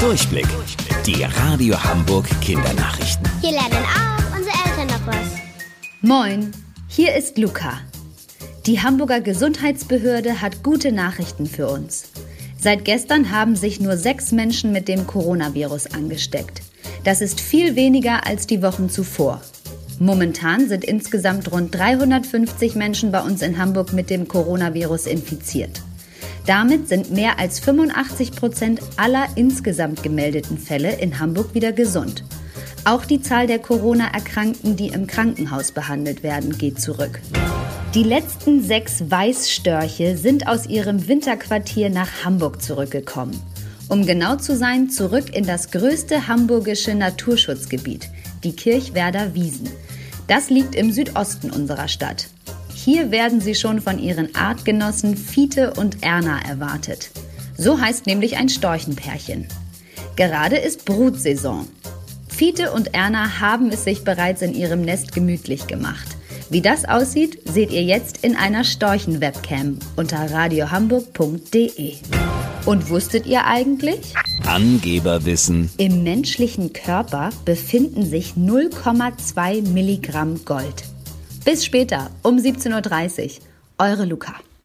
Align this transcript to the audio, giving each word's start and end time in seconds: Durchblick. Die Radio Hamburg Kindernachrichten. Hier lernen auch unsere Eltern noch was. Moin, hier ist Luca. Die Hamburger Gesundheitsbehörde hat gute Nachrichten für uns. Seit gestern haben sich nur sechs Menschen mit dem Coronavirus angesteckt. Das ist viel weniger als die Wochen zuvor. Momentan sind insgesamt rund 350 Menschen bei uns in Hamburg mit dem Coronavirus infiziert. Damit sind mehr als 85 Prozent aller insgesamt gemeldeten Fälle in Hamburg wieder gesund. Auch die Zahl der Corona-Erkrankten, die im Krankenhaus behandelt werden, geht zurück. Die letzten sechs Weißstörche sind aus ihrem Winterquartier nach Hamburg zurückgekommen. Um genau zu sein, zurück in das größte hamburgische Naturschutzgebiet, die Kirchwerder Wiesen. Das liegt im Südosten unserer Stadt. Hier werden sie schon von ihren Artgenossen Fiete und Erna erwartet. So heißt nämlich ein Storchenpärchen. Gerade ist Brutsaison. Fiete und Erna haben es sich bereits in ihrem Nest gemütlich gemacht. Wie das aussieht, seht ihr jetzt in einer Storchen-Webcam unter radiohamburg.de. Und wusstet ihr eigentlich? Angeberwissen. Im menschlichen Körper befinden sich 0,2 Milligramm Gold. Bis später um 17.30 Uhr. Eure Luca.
Durchblick. 0.00 0.46
Die 1.06 1.22
Radio 1.22 1.82
Hamburg 1.82 2.26
Kindernachrichten. 2.42 3.26
Hier 3.40 3.52
lernen 3.52 3.84
auch 3.84 4.36
unsere 4.36 4.54
Eltern 4.66 4.86
noch 4.88 5.06
was. 5.06 5.26
Moin, 6.02 6.52
hier 6.86 7.16
ist 7.16 7.38
Luca. 7.38 7.80
Die 8.66 8.82
Hamburger 8.82 9.22
Gesundheitsbehörde 9.22 10.42
hat 10.42 10.62
gute 10.62 10.92
Nachrichten 10.92 11.46
für 11.46 11.68
uns. 11.68 12.10
Seit 12.58 12.84
gestern 12.84 13.30
haben 13.30 13.56
sich 13.56 13.80
nur 13.80 13.96
sechs 13.96 14.32
Menschen 14.32 14.70
mit 14.70 14.86
dem 14.86 15.06
Coronavirus 15.06 15.86
angesteckt. 15.94 16.60
Das 17.04 17.22
ist 17.22 17.40
viel 17.40 17.74
weniger 17.74 18.26
als 18.26 18.46
die 18.46 18.62
Wochen 18.62 18.90
zuvor. 18.90 19.40
Momentan 19.98 20.68
sind 20.68 20.84
insgesamt 20.84 21.50
rund 21.50 21.74
350 21.74 22.74
Menschen 22.74 23.12
bei 23.12 23.22
uns 23.22 23.40
in 23.40 23.56
Hamburg 23.56 23.94
mit 23.94 24.10
dem 24.10 24.28
Coronavirus 24.28 25.06
infiziert. 25.06 25.80
Damit 26.46 26.88
sind 26.88 27.10
mehr 27.10 27.40
als 27.40 27.58
85 27.58 28.30
Prozent 28.32 28.80
aller 28.96 29.26
insgesamt 29.34 30.04
gemeldeten 30.04 30.58
Fälle 30.58 30.94
in 31.00 31.18
Hamburg 31.18 31.54
wieder 31.54 31.72
gesund. 31.72 32.22
Auch 32.84 33.04
die 33.04 33.20
Zahl 33.20 33.48
der 33.48 33.58
Corona-Erkrankten, 33.58 34.76
die 34.76 34.88
im 34.88 35.08
Krankenhaus 35.08 35.72
behandelt 35.72 36.22
werden, 36.22 36.56
geht 36.56 36.80
zurück. 36.80 37.20
Die 37.94 38.04
letzten 38.04 38.62
sechs 38.62 39.10
Weißstörche 39.10 40.16
sind 40.16 40.46
aus 40.46 40.66
ihrem 40.66 41.08
Winterquartier 41.08 41.90
nach 41.90 42.24
Hamburg 42.24 42.62
zurückgekommen. 42.62 43.40
Um 43.88 44.06
genau 44.06 44.36
zu 44.36 44.56
sein, 44.56 44.88
zurück 44.88 45.34
in 45.34 45.46
das 45.46 45.72
größte 45.72 46.28
hamburgische 46.28 46.94
Naturschutzgebiet, 46.94 48.08
die 48.44 48.54
Kirchwerder 48.54 49.34
Wiesen. 49.34 49.68
Das 50.28 50.48
liegt 50.50 50.76
im 50.76 50.92
Südosten 50.92 51.50
unserer 51.50 51.88
Stadt. 51.88 52.28
Hier 52.86 53.10
werden 53.10 53.40
sie 53.40 53.56
schon 53.56 53.80
von 53.80 53.98
ihren 53.98 54.36
Artgenossen 54.36 55.16
Fiete 55.16 55.72
und 55.72 56.04
Erna 56.04 56.38
erwartet. 56.48 57.10
So 57.58 57.80
heißt 57.80 58.06
nämlich 58.06 58.36
ein 58.36 58.48
Storchenpärchen. 58.48 59.48
Gerade 60.14 60.54
ist 60.54 60.84
Brutsaison. 60.84 61.66
Fiete 62.28 62.70
und 62.70 62.94
Erna 62.94 63.40
haben 63.40 63.72
es 63.72 63.82
sich 63.82 64.04
bereits 64.04 64.40
in 64.40 64.54
ihrem 64.54 64.82
Nest 64.82 65.12
gemütlich 65.12 65.66
gemacht. 65.66 66.06
Wie 66.48 66.60
das 66.60 66.84
aussieht, 66.84 67.40
seht 67.44 67.72
ihr 67.72 67.82
jetzt 67.82 68.18
in 68.22 68.36
einer 68.36 68.62
Storchen-Webcam 68.62 69.80
unter 69.96 70.30
radiohamburg.de. 70.30 71.94
Und 72.66 72.88
wusstet 72.88 73.26
ihr 73.26 73.46
eigentlich? 73.46 74.14
Angeberwissen. 74.44 75.70
Im 75.76 76.04
menschlichen 76.04 76.72
Körper 76.72 77.30
befinden 77.44 78.06
sich 78.06 78.34
0,2 78.34 79.70
Milligramm 79.70 80.44
Gold. 80.44 80.84
Bis 81.46 81.64
später 81.64 82.10
um 82.24 82.38
17.30 82.38 83.24
Uhr. 83.24 83.30
Eure 83.78 84.04
Luca. 84.04 84.34